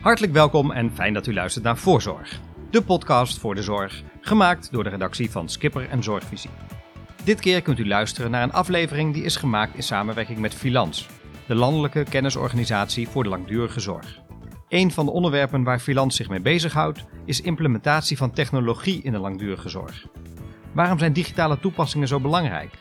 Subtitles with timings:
[0.00, 2.40] Hartelijk welkom en fijn dat u luistert naar Voorzorg,
[2.70, 6.50] de podcast voor de zorg, gemaakt door de redactie van Skipper en Zorgvisie.
[7.24, 11.08] Dit keer kunt u luisteren naar een aflevering die is gemaakt in samenwerking met Filans,
[11.46, 14.20] de landelijke kennisorganisatie voor de langdurige zorg.
[14.68, 19.18] Een van de onderwerpen waar Filans zich mee bezighoudt is implementatie van technologie in de
[19.18, 20.06] langdurige zorg.
[20.72, 22.74] Waarom zijn digitale toepassingen zo belangrijk?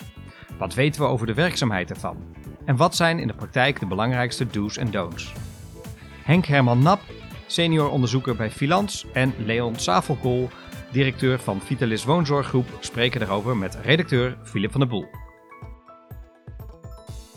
[0.58, 2.18] Wat weten we over de werkzaamheid ervan?
[2.66, 5.34] En wat zijn in de praktijk de belangrijkste do's en don'ts?
[6.30, 7.02] Henk Herman Nap,
[7.48, 10.50] senior onderzoeker bij Filans, en Leon Savelkool,
[10.92, 15.05] directeur van Vitalis Woonzorggroep, spreken daarover met redacteur Filip van der Boel.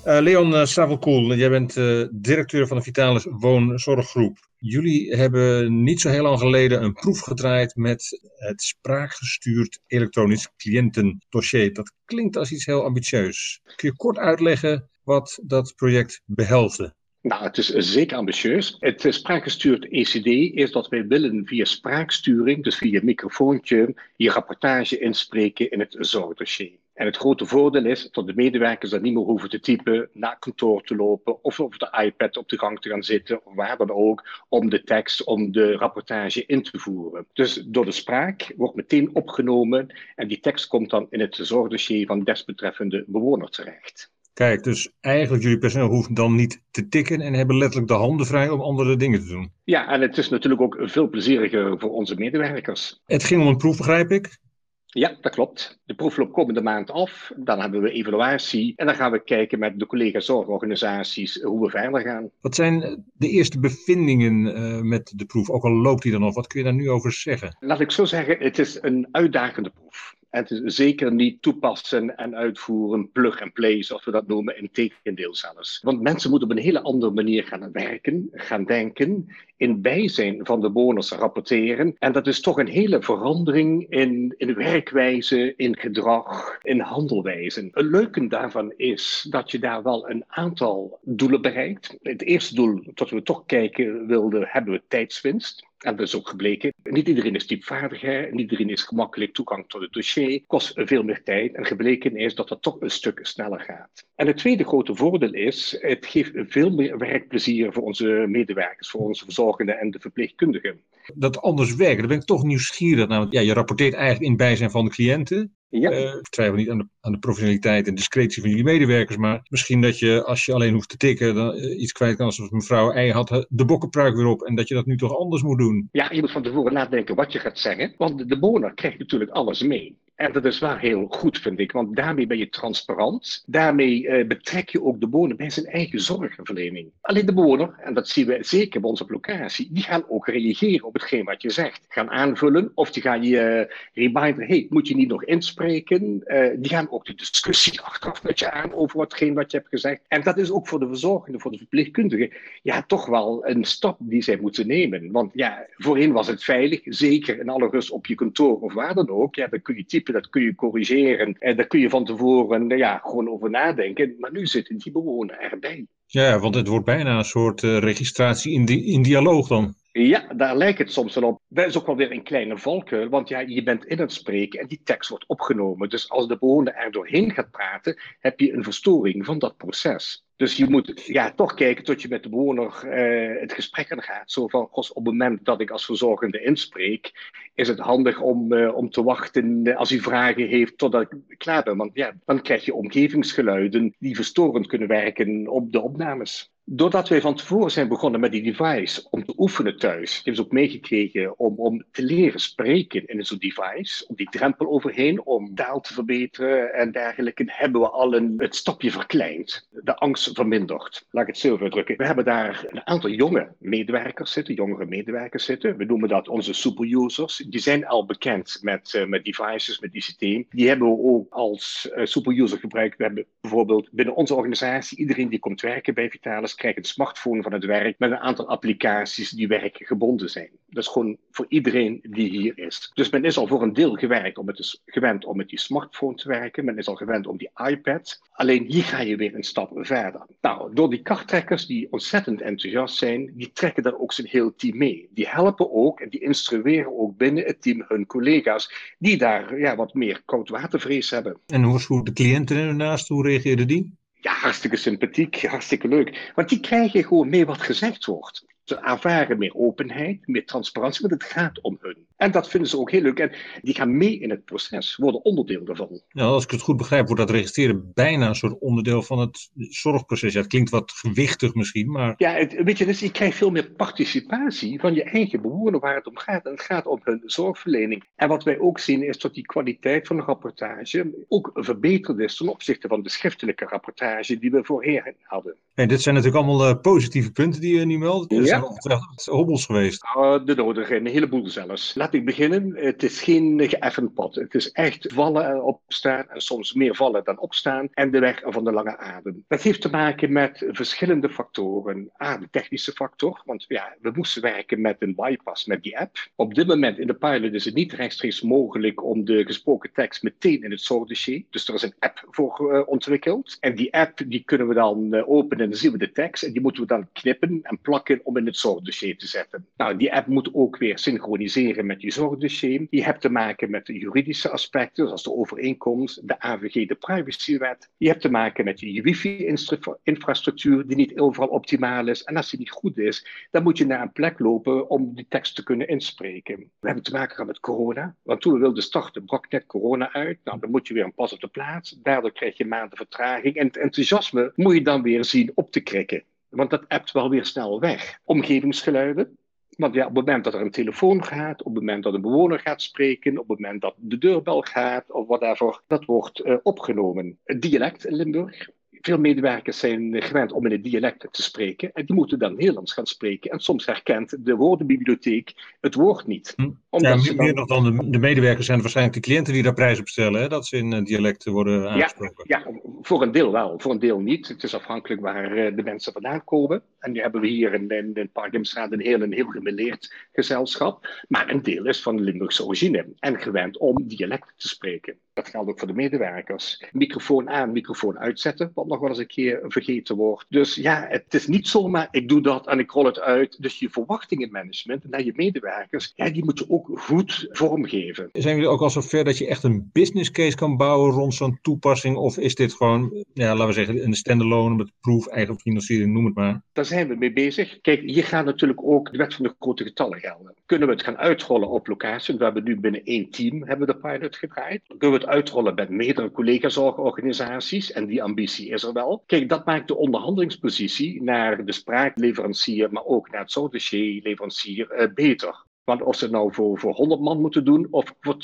[0.07, 4.39] Uh, Leon uh, Savelkool, jij bent uh, directeur van de Vitalis Woonzorggroep.
[4.57, 11.73] Jullie hebben niet zo heel lang geleden een proef gedraaid met het spraakgestuurd elektronisch cliëntendossier.
[11.73, 13.61] Dat klinkt als iets heel ambitieus.
[13.77, 16.95] Kun je kort uitleggen wat dat project behelsde?
[17.23, 18.77] Nou, het is zeker ambitieus.
[18.81, 25.70] Het spraakgestuurd ECD is dat wij willen via spraaksturing, dus via microfoontje, je rapportage inspreken
[25.70, 26.73] in het zorgdossier.
[26.95, 30.39] En het grote voordeel is dat de medewerkers dat niet meer hoeven te typen, naar
[30.39, 33.77] kantoor te lopen of op de iPad op de gang te gaan zitten of waar
[33.77, 37.27] dan ook, om de tekst, om de rapportage in te voeren.
[37.33, 42.06] Dus door de spraak wordt meteen opgenomen en die tekst komt dan in het zorgdossier
[42.06, 44.11] van desbetreffende bewoner terecht.
[44.34, 48.27] Kijk, dus eigenlijk jullie personeel hoeft dan niet te tikken en hebben letterlijk de handen
[48.27, 49.52] vrij om andere dingen te doen.
[49.64, 53.00] Ja, en het is natuurlijk ook veel plezieriger voor onze medewerkers.
[53.05, 54.41] Het ging om een proef, begrijp ik?
[54.86, 55.80] Ja, dat klopt.
[55.84, 57.33] De proef loopt komende maand af.
[57.36, 58.72] Dan hebben we evaluatie.
[58.77, 62.30] En dan gaan we kijken met de collega-zorgorganisaties hoe we verder gaan.
[62.41, 65.50] Wat zijn de eerste bevindingen uh, met de proef?
[65.50, 67.56] Ook al loopt die dan nog, wat kun je daar nu over zeggen?
[67.60, 70.14] Laat ik zo zeggen, het is een uitdagende proef.
[70.33, 74.70] Het is zeker niet toepassen en uitvoeren, plug and play, zoals we dat noemen, in
[74.70, 75.80] tegendeel zelfs.
[75.83, 80.60] Want mensen moeten op een hele andere manier gaan werken, gaan denken, in bijzijn van
[80.60, 81.97] de bewoners rapporteren.
[81.98, 87.69] En dat is toch een hele verandering in, in werkwijze, in gedrag, in handelwijze.
[87.72, 91.97] Een leuke daarvan is dat je daar wel een aantal doelen bereikt.
[92.03, 95.71] Het eerste doel dat we toch kijken wilden, hebben we tijdswinst.
[95.82, 96.72] En dat is ook gebleken.
[96.82, 101.22] Niet iedereen is diepvaardig, niet iedereen is gemakkelijk toegang tot het dossier, kost veel meer
[101.22, 101.54] tijd.
[101.54, 104.06] En gebleken is dat het toch een stuk sneller gaat.
[104.15, 109.00] En het tweede grote voordeel is, het geeft veel meer werkplezier voor onze medewerkers, voor
[109.00, 110.81] onze verzorgenden en de verpleegkundigen.
[111.15, 113.26] Dat anders werken, daar ben ik toch nieuwsgierig naar.
[113.31, 115.56] Ja, je rapporteert eigenlijk in bijzijn van de cliënten.
[115.81, 115.91] Ja.
[115.91, 119.41] Uh, ik twijfel niet aan de, aan de, professionaliteit en discretie van jullie medewerkers, maar
[119.49, 122.50] misschien dat je, als je alleen hoeft te tikken, dan, uh, iets kwijt kan zoals
[122.50, 125.59] mevrouw Ei had de bokkenpruik weer op en dat je dat nu toch anders moet
[125.59, 125.88] doen.
[125.93, 128.99] Ja, je moet van tevoren nadenken wat je gaat zeggen, want de, de bewoner krijgt
[128.99, 129.99] natuurlijk alles mee.
[130.15, 133.43] En dat is wel heel goed, vind ik, want daarmee ben je transparant.
[133.47, 136.91] Daarmee uh, betrek je ook de bewoner bij zijn eigen zorgverlening.
[137.00, 140.87] Alleen de bewoner, en dat zien we zeker bij onze locatie, die gaan ook reageren
[140.87, 141.84] op hetgeen wat je zegt.
[141.89, 146.22] Gaan aanvullen of die gaan je uh, reminder, hey, moet je niet nog inspreken?
[146.27, 149.69] Uh, die gaan ook de discussie achteraf met je aan over watgeen wat je hebt
[149.69, 150.01] gezegd.
[150.09, 152.31] En dat is ook voor de verzorgenden, voor de verpleegkundigen,
[152.62, 155.11] ja, toch wel een stap die zij moeten nemen.
[155.11, 158.95] Want ja, voorheen was het veilig, zeker in alle rust op je kantoor of waar
[158.95, 159.34] dan ook.
[159.34, 161.37] Ja, dan kun je typen dat kun je corrigeren.
[161.39, 164.15] En daar kun je van tevoren ja, gewoon over nadenken.
[164.19, 165.87] Maar nu zitten die bewoner erbij.
[166.07, 169.75] Ja, want het wordt bijna een soort uh, registratie in, in dialoog dan.
[169.92, 171.41] Ja, daar lijkt het soms wel op.
[171.48, 174.60] Dat is ook wel weer een kleine valkuil, want ja, je bent in het spreken
[174.60, 175.88] en die tekst wordt opgenomen.
[175.88, 180.25] Dus als de bewoner er doorheen gaat praten, heb je een verstoring van dat proces.
[180.36, 184.03] Dus je moet ja, toch kijken tot je met de bewoner uh, het gesprek aan
[184.03, 184.30] gaat.
[184.30, 187.12] Zo van, op het moment dat ik als verzorgende inspreek,
[187.54, 191.62] is het handig om, uh, om te wachten als hij vragen heeft totdat ik klaar
[191.62, 191.76] ben.
[191.76, 196.52] Want ja, dan krijg je omgevingsgeluiden die verstorend kunnen werken op de opnames.
[196.65, 200.43] Doordat wij van tevoren zijn begonnen met die device om te oefenen thuis, hebben ze
[200.43, 205.55] ook meegekregen om, om te leren spreken in zo'n device, om die drempel overheen, om
[205.55, 211.06] taal te verbeteren en dergelijke, hebben we al een, het stapje verkleind, de angst verminderd.
[211.11, 211.97] Laat ik het zo uitdrukken.
[211.97, 215.77] We hebben daar een aantal jonge medewerkers zitten, jongere medewerkers zitten.
[215.77, 217.36] We noemen dat onze superusers.
[217.36, 220.19] Die zijn al bekend met, uh, met devices, met ICT.
[220.51, 222.97] Die hebben we ook als uh, superuser gebruikt.
[222.97, 227.43] We hebben bijvoorbeeld binnen onze organisatie, iedereen die komt werken bij Vitalis, krijgt een smartphone
[227.43, 230.51] van het werk met een aantal applicaties die werkgebonden zijn.
[230.69, 232.91] Dat is gewoon voor iedereen die hier is.
[232.95, 236.15] Dus men is al voor een deel gewerkt om het, gewend om met die smartphone
[236.15, 236.65] te werken.
[236.65, 238.22] Men is al gewend om die iPad.
[238.33, 240.27] Alleen hier ga je weer een stap verder.
[240.41, 244.77] Nou, door die karttrekkers die ontzettend enthousiast zijn, die trekken daar ook zijn heel team
[244.77, 245.09] mee.
[245.10, 249.77] Die helpen ook en die instrueren ook binnen het team hun collega's die daar ja,
[249.77, 251.41] wat meer koudwatervrees hebben.
[251.47, 253.09] En hoe voelen de cliënten ernaast?
[253.09, 254.01] Hoe reageerden die?
[254.22, 256.33] Ja, hartstikke sympathiek, hartstikke leuk.
[256.35, 258.45] Want die krijgen gewoon mee wat gezegd wordt.
[258.73, 261.97] Ze aanvaren meer openheid, meer transparantie, want het gaat om hun.
[262.16, 263.19] En dat vinden ze ook heel leuk.
[263.19, 266.00] En die gaan mee in het proces, worden onderdeel daarvan.
[266.11, 269.50] Nou, als ik het goed begrijp, wordt dat registreren bijna een soort onderdeel van het
[269.54, 270.33] zorgproces.
[270.33, 272.14] Ja, het klinkt wat gewichtig misschien, maar...
[272.16, 275.95] Ja, het, weet je, dus je krijgt veel meer participatie van je eigen bewoner waar
[275.95, 276.45] het om gaat.
[276.45, 278.04] En het gaat om hun zorgverlening.
[278.16, 282.37] En wat wij ook zien is dat die kwaliteit van de rapportage ook verbeterd is
[282.37, 285.57] ten opzichte van de schriftelijke rapportage die we voorheen hadden.
[285.75, 288.33] En dit zijn natuurlijk allemaal uh, positieve punten die je nu meldt.
[288.33, 290.04] Er zijn ongetwijfeld hobbels geweest.
[290.16, 291.94] Uh, de nodige, een heleboel zelfs.
[291.94, 292.76] Laat ik beginnen.
[292.76, 294.35] Het is geen geëffend pad.
[294.35, 297.88] Het is echt vallen en opstaan en soms meer vallen dan opstaan.
[297.92, 299.44] En de weg van de lange adem.
[299.49, 302.11] Dat heeft te maken met verschillende factoren.
[302.23, 303.42] A, de technische factor.
[303.44, 306.16] Want ja, we moesten werken met een bypass, met die app.
[306.37, 310.23] Op dit moment in de pilot is het niet rechtstreeks mogelijk om de gesproken tekst
[310.23, 311.44] meteen in het zorgdossier.
[311.50, 313.56] Dus er is een app voor uh, ontwikkeld.
[313.61, 316.42] En die app die kunnen we dan uh, openen en dan zien we de tekst.
[316.42, 319.66] En die moeten we dan knippen en plakken om in het zorgdossier te zetten.
[319.76, 322.87] Nou, die app moet ook weer synchroniseren met je zorgdossier.
[322.90, 327.90] Die hebt te maken met de juridische aspecten, zoals de overeenkomst, de AVG, de privacywet.
[327.99, 332.23] Die hebt te maken met je wifi-infrastructuur, die niet overal optimaal is.
[332.23, 335.26] En als die niet goed is, dan moet je naar een plek lopen om die
[335.28, 336.56] tekst te kunnen inspreken.
[336.56, 338.16] We hebben te maken gehad met corona.
[338.23, 340.38] Want toen we wilden starten, brak net corona uit.
[340.45, 341.99] Nou, dan moet je weer een pas op de plaats.
[342.02, 343.56] Daardoor krijg je maanden vertraging.
[343.56, 346.25] En het enthousiasme moet je dan weer zien op te krikken.
[346.52, 348.19] Want dat appt wel weer snel weg.
[348.25, 349.37] Omgevingsgeluiden.
[349.76, 352.21] Want ja, op het moment dat er een telefoon gaat, op het moment dat een
[352.21, 356.57] bewoner gaat spreken, op het moment dat de deurbel gaat of whatever, dat wordt uh,
[356.62, 357.38] opgenomen.
[357.45, 358.69] Het dialect in Limburg.
[359.02, 362.93] Veel medewerkers zijn gewend om in het dialect te spreken en die moeten dan Nederlands
[362.93, 363.50] gaan spreken.
[363.50, 366.52] En soms herkent de woordenbibliotheek het woord niet.
[366.57, 366.71] Hm.
[366.90, 367.54] Ja, meer, dan...
[367.54, 370.49] nog dan de, de, medewerkers zijn waarschijnlijk de cliënten die daar prijs op stellen, hè?
[370.49, 372.45] dat ze in uh, dialect worden aangesproken.
[372.47, 374.49] Ja, ja, voor een deel wel, voor een deel niet.
[374.49, 376.83] Het is afhankelijk waar uh, de mensen vandaan komen.
[376.99, 381.25] En nu hebben we hier in, in, in een heel, een heel gemeleerd gezelschap.
[381.28, 385.19] Maar een deel is van de Limburgse origine en gewend om dialect te spreken.
[385.35, 386.85] Dat geldt ook voor de medewerkers.
[386.93, 390.47] Microfoon aan, microfoon uitzetten, wat nog wel eens een keer vergeten wordt.
[390.49, 393.62] Dus ja, het is niet zomaar ik doe dat en ik rol het uit.
[393.62, 398.29] Dus je verwachtingenmanagement naar je medewerkers, ja, die moet je ook goed vormgeven.
[398.33, 401.59] Zijn jullie ook al zover dat je echt een business case kan bouwen rond zo'n
[401.62, 402.17] toepassing?
[402.17, 406.25] Of is dit gewoon, ja, laten we zeggen, een standalone met proef, eigen financiering, noem
[406.25, 406.62] het maar?
[406.73, 407.81] Daar zijn we mee bezig.
[407.81, 410.55] Kijk, hier gaat natuurlijk ook de wet van de grote getallen gelden.
[410.67, 412.37] Kunnen we het gaan uitrollen op locatie?
[412.37, 414.83] We hebben nu binnen één team hebben de pilot gedraaid.
[414.99, 417.92] Kunnen we uitrollen met meerdere collega-zorgorganisaties?
[417.92, 419.23] En die ambitie is er wel.
[419.26, 425.64] Kijk, dat maakt de onderhandelingspositie naar de spraakleverancier, maar ook naar het zorgdossierleverancier uh, beter.
[425.85, 428.37] Want of ze het nou voor, voor 100 man moeten doen of voor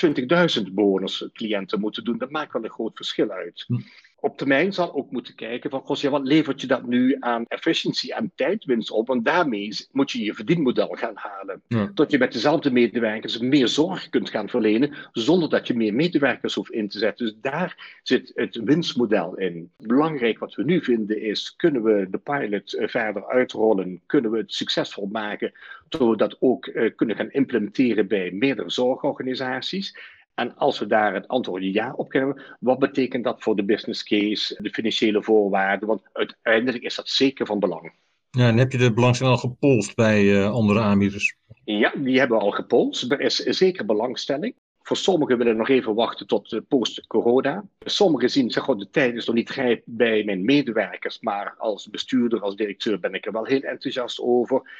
[0.61, 3.65] 20.000 bewoners, cliënten moeten doen, dat maakt wel een groot verschil uit.
[3.67, 3.77] Hm
[4.21, 7.45] op termijn zal ook moeten kijken van, goh, ja, wat levert je dat nu aan
[7.49, 9.07] efficiëntie en tijdwinst op?
[9.07, 11.63] Want daarmee moet je je verdienmodel gaan halen.
[11.69, 11.91] Ja.
[11.95, 16.55] Dat je met dezelfde medewerkers meer zorg kunt gaan verlenen, zonder dat je meer medewerkers
[16.55, 17.27] hoeft in te zetten.
[17.27, 19.71] Dus daar zit het winstmodel in.
[19.77, 24.01] Belangrijk wat we nu vinden is, kunnen we de pilot uh, verder uitrollen?
[24.07, 25.53] Kunnen we het succesvol maken?
[25.89, 30.17] Zodat we dat ook uh, kunnen gaan implementeren bij meerdere zorgorganisaties.
[30.39, 34.03] En als we daar het antwoord ja op kunnen, wat betekent dat voor de business
[34.03, 35.89] case, de financiële voorwaarden?
[35.89, 37.93] Want uiteindelijk is dat zeker van belang.
[38.31, 41.37] Ja, en heb je de belangstelling al gepolst bij uh, andere aanbieders?
[41.65, 43.13] Ja, die hebben we al gepolst.
[43.13, 44.55] Er is zeker belangstelling.
[44.83, 47.65] Voor sommigen willen nog even wachten tot post-corona.
[47.79, 52.41] Sommigen zien, zeg de tijd is nog niet rijp bij mijn medewerkers, maar als bestuurder,
[52.41, 54.71] als directeur ben ik er wel heel enthousiast over.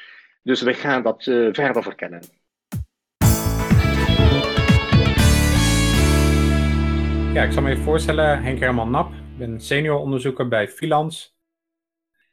[0.43, 2.21] Dus we gaan dat uh, verder verkennen.
[7.33, 8.43] Ja, ik zal me even voorstellen.
[8.43, 9.11] Henk Herman Nap.
[9.11, 11.35] Ik ben senior onderzoeker bij Filans.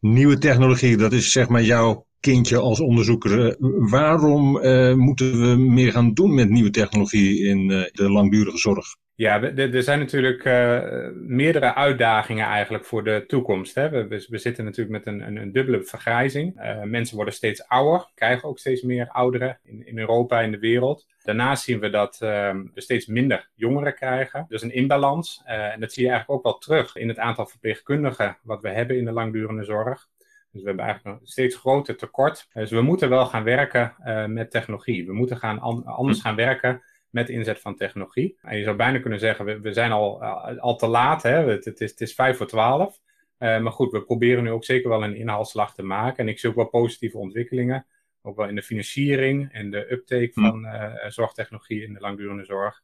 [0.01, 3.47] Nieuwe technologie, dat is zeg maar jouw kindje als onderzoeker.
[3.47, 3.55] Eh,
[3.91, 8.87] waarom uh, moeten we meer gaan doen met nieuwe technologie in uh, de langdurige zorg?
[9.17, 13.75] Ja, er zijn natuurlijk uh, meerdere uitdagingen eigenlijk voor de toekomst.
[13.75, 13.91] Hè.
[13.91, 16.61] We, we, zitten natuurlijk met een, een, een dubbele vergrijzing.
[16.61, 20.59] Uh, mensen worden steeds ouder, krijgen ook steeds meer ouderen in, in Europa en de
[20.59, 21.07] wereld.
[21.23, 22.29] Daarnaast zien we dat uh,
[22.75, 24.47] we steeds minder jongeren krijgen.
[24.49, 25.43] Dus een inbalans.
[25.47, 28.69] Uh, en dat zie je eigenlijk ook wel terug in het aantal verpleegkundigen wat we
[28.69, 30.09] hebben in de langdurende zorg.
[30.53, 32.49] Dus we hebben eigenlijk een steeds groter tekort.
[32.53, 33.95] Dus we moeten wel gaan werken
[34.27, 35.07] met technologie.
[35.07, 36.83] We moeten gaan an anders gaan werken
[37.17, 38.39] met inzet van technologie.
[38.43, 41.51] En je zou bijna kunnen zeggen, we, we zijn al, eh, al te laat, hè?
[41.51, 43.01] Het, het, is, het is vijf voor twaalf.
[43.39, 46.19] Uh, maar goed, we proberen nu ook zeker wel een inhaalslag te maken.
[46.19, 47.87] En ik zie ook wel positieve ontwikkelingen.
[48.23, 50.41] Ook wel in de financiering en de uptake hm.
[50.41, 52.83] van uh, zorgtechnologie in de langdurende zorg.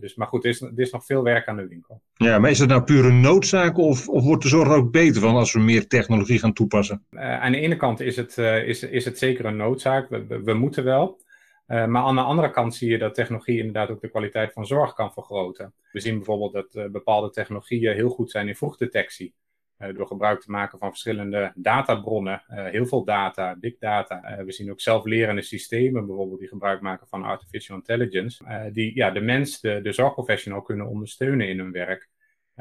[0.00, 2.02] dus, maar goed, er is, er is nog veel werk aan de winkel.
[2.14, 5.34] Ja, maar is het nou pure noodzaak of, of wordt de zorg ook beter van
[5.34, 7.04] als we meer technologie gaan toepassen?
[7.16, 10.08] aan de ene kant is het, is, is het zeker een noodzaak.
[10.08, 11.20] We, we, moeten wel.
[11.68, 14.94] Maar aan de andere kant zie je dat technologie inderdaad ook de kwaliteit van zorg
[14.94, 15.74] kan vergroten.
[15.92, 19.34] We zien bijvoorbeeld dat bepaalde technologieën heel goed zijn in vroegdetectie.
[19.78, 24.44] Uh, door gebruik te maken van verschillende databronnen, heel veel data, big data.
[24.44, 29.20] We zien ook zelflerende systemen bijvoorbeeld die gebruik maken van artificial intelligence, die ja, de
[29.20, 32.08] mens, de, zorgprofessional kunnen ondersteunen in hun werk.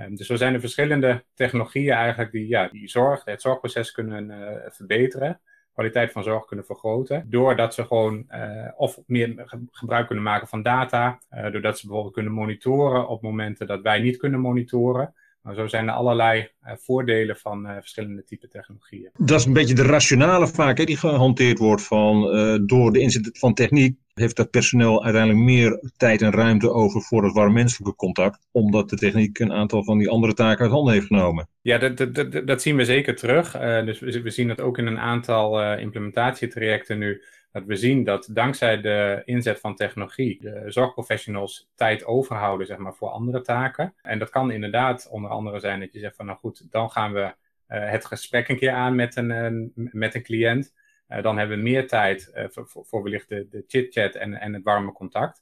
[0.09, 4.31] dus zo zijn er verschillende technologieën eigenlijk die ja, die zorg, het zorgproces kunnen
[4.71, 5.41] verbeteren
[5.77, 7.25] kwaliteit van zorg kunnen vergroten.
[7.29, 11.19] Doordat ze gewoon uh, of meer gebruik kunnen maken van data.
[11.31, 15.13] Uh, doordat ze bijvoorbeeld kunnen monitoren op momenten dat wij niet kunnen monitoren.
[15.43, 19.09] Nou, zo zijn er allerlei uh, voordelen van verschillende type technologieën.
[19.17, 22.21] Dat is een beetje de rationale vaak hè, die gehanteerd wordt van
[22.67, 27.23] door de inzet van techniek heeft dat personeel uiteindelijk meer tijd en ruimte over voor
[27.23, 30.93] het warm menselijke contact, omdat de techniek een aantal van die andere taken uit handen
[30.93, 31.47] heeft genomen.
[31.61, 33.51] Ja, dat, dat, dat, zien we zeker terug.
[33.85, 37.21] dus we, zien dat ook in een aantal implementatietrajecten nu
[37.51, 42.93] dat we zien dat dankzij de inzet van technologie de zorgprofessionals tijd overhouden zeg maar,
[42.93, 43.93] voor andere taken.
[44.01, 47.13] En dat kan inderdaad onder andere zijn dat je zegt van nou goed, dan gaan
[47.13, 49.29] we uh, het gesprek een keer aan met een,
[49.75, 50.73] uh, met een cliënt.
[51.09, 54.53] Uh, dan hebben we meer tijd voor, voor, voor, wellicht de, de chit-chat en, en
[54.53, 55.41] het warme contact.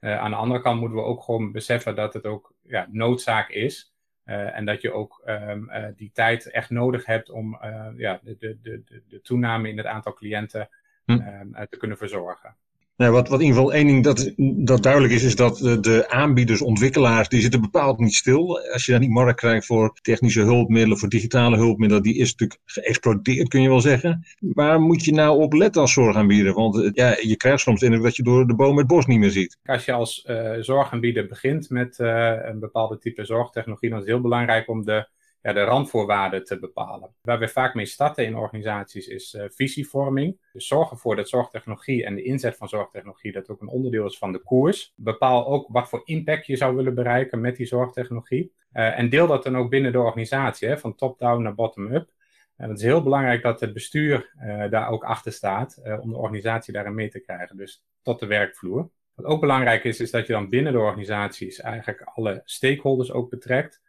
[0.00, 3.94] aan de andere kant moeten we ook gewoon beseffen dat het ook ja, noodzaak is.
[4.24, 7.58] en dat je ook um, die tijd echt nodig hebt om
[7.96, 10.68] ja, de, de, de, de toename in het aantal cliënten
[11.04, 11.12] hm.
[11.12, 12.56] Ehm, te kunnen verzorgen.
[12.96, 14.32] Nou, wat, wat in ieder geval één ding dat,
[14.66, 18.60] dat duidelijk is, is dat de aanbieders, ontwikkelaars, die zitten bepaald niet stil.
[18.72, 22.60] Als je dan niet markt krijgt voor technische hulpmiddelen, voor digitale hulpmiddelen, die is natuurlijk
[22.64, 24.26] geëxplodeerd, kun je wel zeggen.
[24.40, 26.52] Waar moet je nou op letten als zorgaanbieder?
[26.52, 29.18] Want eh, ja, je krijgt soms indruk dat je door de boom het bos niet
[29.18, 29.58] meer ziet.
[29.64, 34.12] Als je als uh, zorgaanbieder begint met uh, een bepaalde type zorgtechnologie, dan is het
[34.14, 35.08] heel belangrijk om de
[35.54, 37.14] de randvoorwaarden te bepalen.
[37.22, 40.38] Waar we vaak mee starten in organisaties is uh, visievorming.
[40.52, 44.18] Dus zorg ervoor dat zorgtechnologie en de inzet van zorgtechnologie dat ook een onderdeel is
[44.18, 44.92] van de koers.
[44.96, 48.52] Bepaal ook wat voor impact je zou willen bereiken met die zorgtechnologie.
[48.72, 52.10] Uh, en deel dat dan ook binnen de organisatie, hè, van top-down naar bottom-up.
[52.56, 56.16] En het is heel belangrijk dat het bestuur uh, daar ook achter staat om de
[56.16, 57.56] organisatie daarin mee te krijgen.
[57.56, 58.90] Dus tot de werkvloer.
[59.14, 63.30] Wat ook belangrijk is, is dat je dan binnen de organisaties eigenlijk alle stakeholders ook
[63.30, 63.82] betrekt.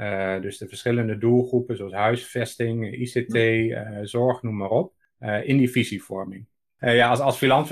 [0.00, 5.48] Uh, dus de verschillende doelgroepen, zoals huisvesting, ICT, uh, eh, zorg, noem maar op, uh,
[5.48, 6.46] in die visievorming.
[6.78, 7.66] ja, als, als Filant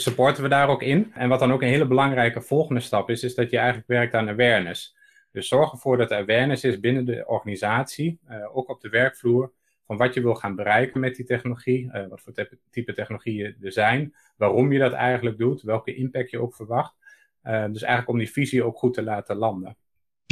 [0.00, 1.12] supporten we daar ook in.
[1.14, 4.14] En wat dan ook een hele belangrijke volgende stap is, is dat je eigenlijk werkt
[4.14, 4.96] aan awareness.
[5.32, 8.20] Dus zorg ervoor dat er awareness is binnen de organisatie,
[8.52, 9.52] ook op de werkvloer,
[9.86, 12.32] van wat je wil gaan bereiken met die technologie, wat voor
[12.70, 16.94] type technologieën er zijn, waarom je dat eigenlijk doet, welke impact je ook verwacht.
[17.42, 19.76] dus eigenlijk om die visie ook goed te laten landen.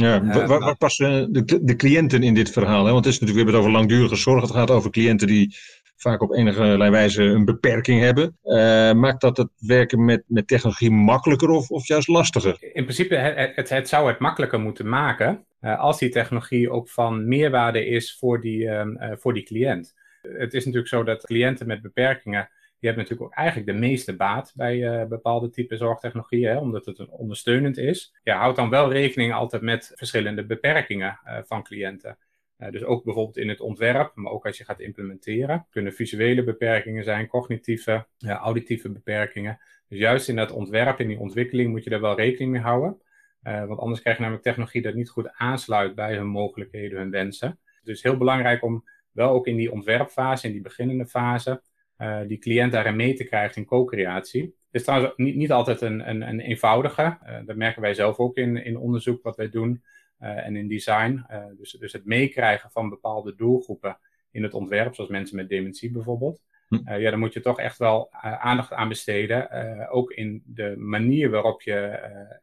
[0.03, 2.85] Ja, waar, waar, passen de, de cliënten in dit verhaal?
[2.85, 2.91] Hè?
[2.91, 4.41] Want het is natuurlijk, we hebben het over langdurige zorg.
[4.41, 5.55] Het gaat over cliënten die
[5.95, 8.37] vaak op enige wijze een beperking hebben.
[8.43, 12.57] Uh, maakt dat het werken met, met technologie makkelijker of, of juist lastiger?
[12.59, 15.45] In principe, het, het, het zou het makkelijker moeten maken.
[15.61, 19.93] Uh, als die technologie ook van meerwaarde is voor die, uh, voor die cliënt.
[20.21, 24.15] Het is natuurlijk zo dat cliënten met beperkingen je hebt natuurlijk ook eigenlijk de meeste
[24.15, 28.15] baat bij uh, bepaalde type zorgtechnologieën, hè, omdat het ondersteunend is.
[28.23, 32.17] Ja, houd dan wel rekening altijd met verschillende beperkingen uh, van cliënten.
[32.57, 35.67] Uh, dus ook bijvoorbeeld in het ontwerp, maar ook als je gaat implementeren.
[35.69, 39.59] Kunnen visuele beperkingen zijn, cognitieve, auditieve beperkingen.
[39.87, 43.01] Dus juist in dat ontwerp, in die ontwikkeling, moet je daar wel rekening mee houden.
[43.41, 47.59] want anders krijg je namelijk technologie dat niet goed aansluit bij hun mogelijkheden, hun wensen.
[47.83, 51.61] Dus heel belangrijk om wel ook in die ontwerpfase, in die beginnende fase,
[51.97, 54.41] uh, die cliënt daarin mee te krijgen in co-creatie.
[54.41, 57.17] Het is trouwens niet, niet altijd een, een, een eenvoudige.
[57.23, 59.83] Uh, dat merken wij zelf ook in, in onderzoek wat wij doen
[60.21, 61.25] uh, en in design.
[61.57, 63.97] dus, dus het meekrijgen van bepaalde doelgroepen
[64.31, 66.41] in het ontwerp, zoals mensen met dementie bijvoorbeeld.
[66.67, 66.93] Hm.
[66.93, 69.49] ja, daar moet je toch echt wel aandacht aan besteden.
[69.89, 71.79] ook in de manier waarop je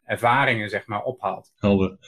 [0.04, 1.52] ervaringen zeg maar ophaalt.
[1.56, 1.98] Helder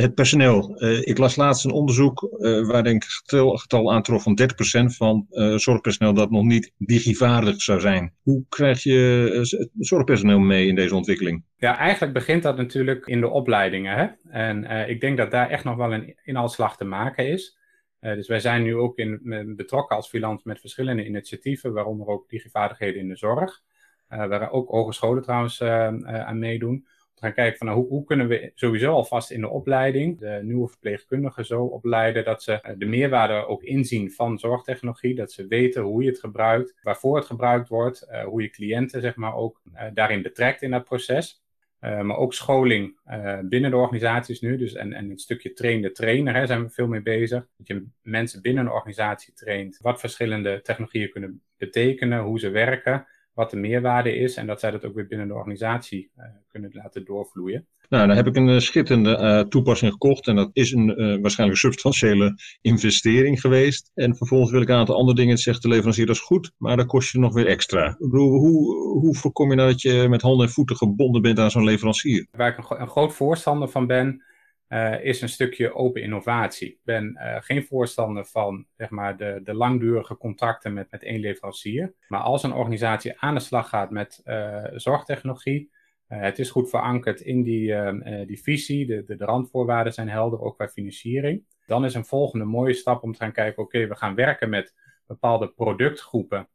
[0.00, 0.82] het personeel.
[0.82, 4.44] Uh, ik las laatst een onderzoek uh, waar ik getal, getal aantrof van 30%
[4.84, 8.12] van uh, zorgpersoneel dat nog niet digivaardig zou zijn.
[8.22, 11.44] Hoe krijg je zorgpersoneel mee in deze ontwikkeling?
[11.56, 13.96] Ja, eigenlijk begint dat natuurlijk in de opleidingen.
[13.96, 14.06] Hè?
[14.30, 17.58] En ik denk dat daar echt nog wel een inhaalslag te maken is.
[18.00, 23.00] dus wij zijn nu ook in, betrokken als freelance met verschillende initiatieven, waaronder ook digivaardigheden
[23.00, 23.60] in de zorg.
[24.08, 26.86] waar ook hogescholen trouwens aan meedoen
[27.20, 30.68] gaan kijken van nou, hoe, hoe, kunnen we sowieso alvast in de opleiding de nieuwe
[30.68, 35.82] verpleegkundigen zo opleiden dat ze eh, de meerwaarde ook inzien van zorgtechnologie, dat ze weten
[35.82, 39.60] hoe je het gebruikt, waarvoor het gebruikt wordt, uh, hoe je cliënten zeg maar ook
[39.74, 41.42] uh, daarin betrekt in dat proces.
[41.80, 42.98] maar ook scholing
[43.42, 44.56] binnen de organisaties nu.
[44.56, 47.46] Dus en, en het stukje train trainer hè, zijn we veel mee bezig.
[47.56, 53.06] Dat je mensen binnen een organisatie traint wat verschillende technologieën kunnen betekenen, hoe ze werken
[53.40, 56.70] wat de meerwaarde is en dat zij dat ook weer binnen de organisatie uh, kunnen
[56.72, 57.66] laten doorvloeien.
[57.88, 61.60] Nou, dan heb ik een uh, schitterende uh, toepassing gekocht en dat is een waarschijnlijk
[61.60, 63.90] substantiële investering geweest.
[63.94, 66.76] En vervolgens wil ik een aantal andere dingen, zegt de leverancier, dat is goed, maar
[66.76, 67.96] dat kost je nog weer extra.
[67.98, 71.50] Bedoel, hoe, hoe voorkom je nou dat je met handen en voeten gebonden bent aan
[71.50, 72.26] zo'n leverancier?
[72.30, 74.22] Waar ik een, een groot voorstander van ben,
[74.70, 76.68] uh, is een stukje open innovatie.
[76.68, 81.20] Ik ben uh, geen voorstander van zeg maar, de, de langdurige contracten met, met één
[81.20, 81.94] leverancier.
[82.08, 85.70] Maar als een organisatie aan de slag gaat met uh, zorgtechnologie,
[86.06, 90.40] het is goed verankerd in die, ehm, die visie, de, de, de, randvoorwaarden zijn helder,
[90.40, 91.44] ook qua financiering.
[91.66, 94.74] Dan is een volgende mooie stap om te gaan kijken, oké, we gaan werken met
[95.06, 96.48] bepaalde productgroepen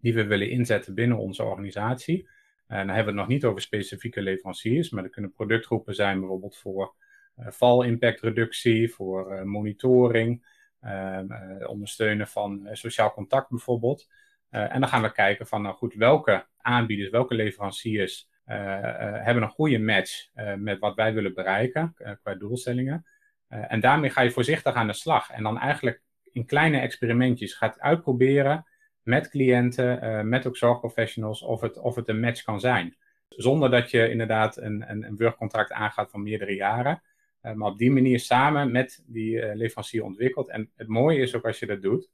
[0.00, 2.28] die we willen inzetten binnen onze organisatie.
[2.66, 6.18] En dan hebben we het nog niet over specifieke leveranciers, maar er kunnen productgroepen zijn
[6.20, 7.05] bijvoorbeeld voor eh,
[7.36, 10.44] valimpactreductie, voor eh, monitoring,
[10.80, 14.08] ehm, eh, ondersteunen van sociaal contact bijvoorbeeld.
[14.50, 19.78] en dan gaan we kijken van, nou goed, welke aanbieders, welke leveranciers hebben een goede
[19.78, 23.06] match met wat wij willen bereiken qua doelstellingen.
[23.48, 25.30] en daarmee ga je voorzichtig aan de slag.
[25.30, 26.02] En dan eigenlijk
[26.32, 28.66] in kleine experimentjes gaat uitproberen
[29.02, 32.96] met cliënten, met ook zorgprofessionals, of het, of het een match kan zijn.
[33.28, 37.02] Zonder dat je inderdaad een, een, een aangaat van meerdere jaren.
[37.40, 40.48] Eh, maar op die manier samen met die eh, leverancier ontwikkeld.
[40.48, 42.10] En het mooie is ook als je dat doet,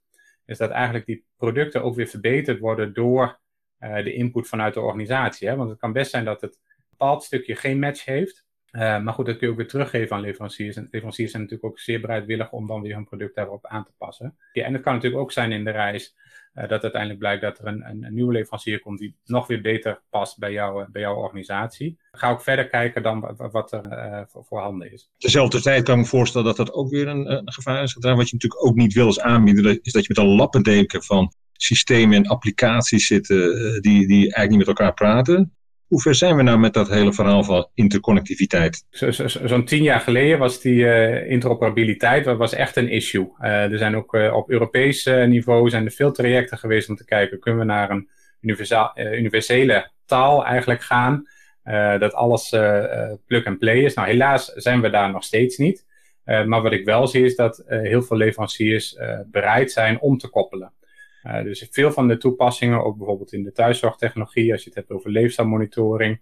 [0.46, 3.40] is dat eigenlijk die producten ook weer verbeterd worden door
[3.78, 5.48] eh, de input vanuit de organisatie.
[5.48, 5.56] Hè?
[5.56, 6.60] Want het kan best zijn dat het
[6.90, 8.44] bepaald stukje geen match heeft.
[8.72, 10.76] Maar goed, dat kun je ook weer teruggeven aan leveranciers.
[10.76, 13.92] En leveranciers zijn natuurlijk ook zeer bereidwillig om dan weer hun product daarop aan te
[13.98, 14.36] passen.
[14.52, 16.14] Ja, en het kan natuurlijk ook zijn in de reis
[16.54, 20.02] uh, dat uiteindelijk blijkt dat er een, een, nieuwe leverancier komt die nog weer beter
[20.10, 21.98] past bij, jou, bij jouw organisatie.
[22.10, 25.10] Ga ook verder kijken dan wat er voor, voorhanden is.
[25.18, 27.94] Tezelfde tijd kan ik me voorstellen dat dat ook weer een, gevaar is.
[27.94, 31.32] Wat je natuurlijk ook niet wil als aanbieder, is dat je met een lappendeken van
[31.52, 33.38] systemen en applicaties zitten
[33.82, 35.56] die, die eigenlijk niet met elkaar praten.
[35.92, 38.86] Hoe ver zijn we nou met dat hele verhaal van interconnectiviteit?
[38.90, 43.32] Zo'n zo, zo, tien jaar geleden was die uh, interoperabiliteit was echt een issue.
[43.40, 47.04] Uh, er zijn ook uh, op Europees niveau zijn er veel trajecten geweest om te
[47.04, 48.08] kijken, kunnen we naar een
[48.96, 51.26] universele taal eigenlijk gaan?
[51.98, 52.48] dat alles
[53.26, 53.94] plug and play is.
[53.94, 55.86] Nou, helaas zijn we daar nog steeds niet.
[56.24, 60.72] maar wat ik wel zie is dat heel veel leveranciers bereid zijn om te koppelen.
[61.26, 64.90] Uh, dus veel van de toepassingen, ook bijvoorbeeld in de thuiszorgtechnologie, als je het hebt
[64.90, 66.20] over leefstijlmonitoring,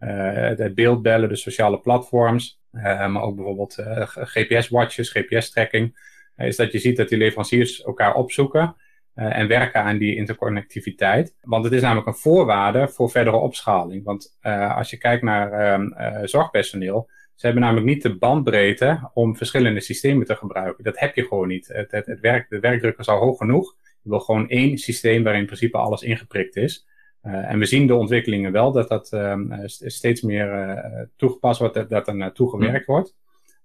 [0.00, 3.76] uh, het beeldbellen, de sociale platforms, uh, maar ook bijvoorbeeld
[4.14, 8.76] GPS-watches, GPS-tracking, is dat je ziet dat die leveranciers elkaar opzoeken
[9.14, 11.36] en werken aan die interconnectiviteit.
[11.40, 14.04] Want het is namelijk een voorwaarde voor verdere opschaling.
[14.04, 14.38] Want
[14.76, 20.26] als je kijkt naar ehm, zorgpersoneel, ze hebben namelijk niet de bandbreedte om verschillende systemen
[20.26, 20.84] te gebruiken.
[20.84, 21.68] Dat heb je gewoon niet.
[21.68, 23.76] Het, het werk, de werkdruk is al hoog genoeg.
[24.02, 26.86] Je wil gewoon één systeem waarin in principe alles ingeprikt is.
[27.22, 31.74] Uh, en we zien de ontwikkelingen wel dat dat um, steeds meer uh, toegepast wordt,
[31.74, 33.16] dat, dat er naartoe gewerkt wordt.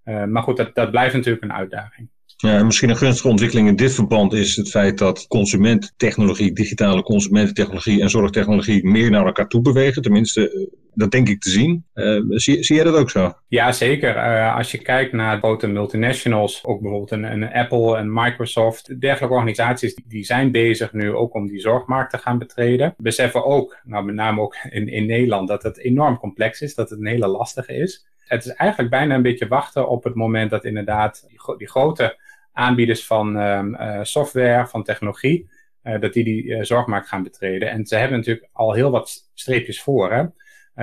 [0.03, 2.09] Uh, maar goed, dat, dat blijft natuurlijk een uitdaging.
[2.39, 8.01] Ja, misschien een gunstige ontwikkeling in dit verband is het feit dat consumenttechnologie, digitale consumententechnologie
[8.01, 10.01] en zorgtechnologie meer naar elkaar toe bewegen.
[10.01, 11.85] Tenminste, dat denk ik te zien.
[11.93, 13.33] Uh, zie, zie jij dat ook zo?
[13.47, 14.15] Ja, zeker.
[14.15, 19.35] Uh, als je kijkt naar grote multinationals, ook bijvoorbeeld een, een, Apple en Microsoft, dergelijke
[19.35, 22.93] organisaties, die zijn bezig nu ook om die zorgmarkt te gaan betreden.
[22.97, 26.89] Beseffen ook, nou met name ook in, in Nederland, dat het enorm complex is, dat
[26.89, 28.05] het een hele lastige is.
[28.17, 32.17] Het is eigenlijk bijna een beetje wachten op het moment dat inderdaad die grote
[32.57, 35.49] aanbieders van um, uh, software, van technologie,
[35.83, 37.69] uh, dat die die uh, zorgmarkt gaan betreden.
[37.69, 40.13] En ze hebben natuurlijk al heel wat streepjes voor.
[40.13, 40.25] Hè?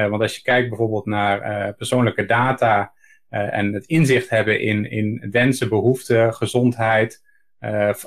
[0.09, 2.93] want als je kijkt bijvoorbeeld naar persoonlijke data
[3.29, 7.23] en het inzicht hebben in, in wensen, behoeften, gezondheid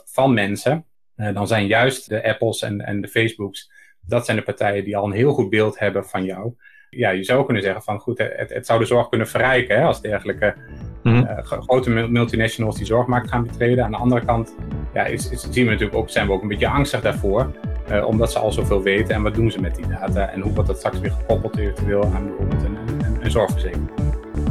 [0.06, 4.84] van mensen, dan zijn juist de Apples en, en de Facebooks, dat zijn de partijen
[4.84, 6.56] die al een heel goed beeld hebben van jou
[6.89, 9.84] ja, je zou kunnen zeggen van goed, het, het zou de zorg kunnen verrijken hè,
[9.84, 10.56] als dergelijke
[11.04, 13.84] mm uh, grote multinationals die zorgmarkt gaan betreden.
[13.84, 14.56] Aan de andere kant
[14.93, 17.52] ja, is, is, zien we natuurlijk ook, zijn we ook een beetje angstig daarvoor,
[17.91, 20.54] uh, omdat ze al zoveel weten en wat doen ze met die data en hoe
[20.54, 23.89] wordt dat straks weer gekoppeld eventueel aan bijvoorbeeld een, een, een zorgverzekering.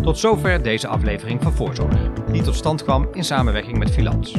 [0.03, 4.33] Tot zover deze aflevering van Voorzorg, die tot stand kwam in samenwerking met Filans.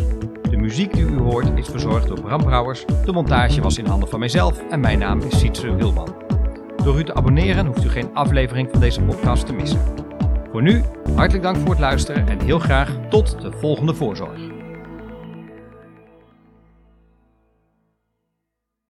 [0.50, 4.10] De muziek die u hoort is verzorgd door Bram Brouwers, de montage was in handen
[4.10, 6.27] van mijzelf en mijn naam is Sietse Wilman.
[6.88, 9.80] Door u te abonneren hoeft u geen aflevering van deze podcast te missen.
[10.52, 10.84] Voor nu,
[11.16, 14.57] hartelijk dank voor het luisteren en heel graag tot de volgende voorzorg.